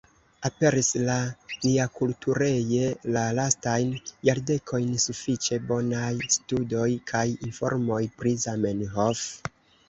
Aperis 0.47 0.87
ja 0.99 1.17
niakultureje 1.65 2.87
la 3.17 3.25
lastajn 3.39 3.91
jardekojn 4.29 4.89
sufiĉe 5.05 5.61
bonaj 5.73 6.09
studoj 6.37 6.89
kaj 7.13 7.23
informoj 7.51 8.01
pri 8.23 8.35
Zamenhof. 8.47 9.23